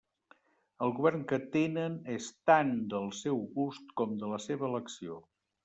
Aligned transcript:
El 0.85 0.93
govern 0.99 1.21
que 1.31 1.39
tenen 1.57 1.99
és 2.15 2.31
tant 2.53 2.73
del 2.95 3.07
seu 3.21 3.39
gust 3.61 3.95
com 4.03 4.19
de 4.25 4.33
la 4.35 4.43
seva 4.51 4.71
elecció. 4.73 5.23